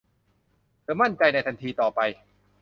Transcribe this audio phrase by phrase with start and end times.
[0.81, 1.99] เธอมั่นใจในทันทีต่อไป